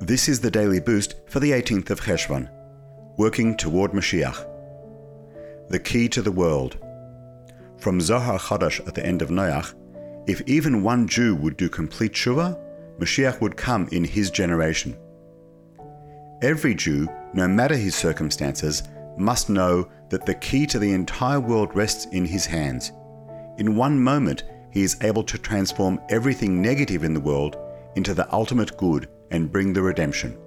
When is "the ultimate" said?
28.12-28.76